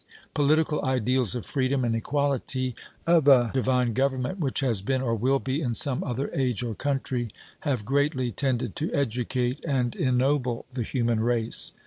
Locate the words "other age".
6.03-6.63